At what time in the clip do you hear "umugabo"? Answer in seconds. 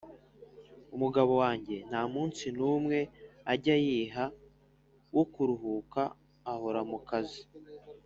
0.95-1.31